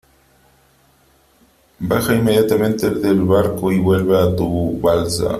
baja 1.79 2.15
inmediatamente 2.15 2.89
del 2.89 3.21
barco 3.21 3.71
y 3.71 3.77
vuelve 3.77 4.17
a 4.19 4.35
tu 4.35 4.79
balsa. 4.81 5.29